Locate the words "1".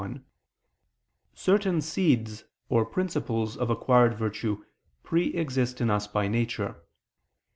0.01-0.25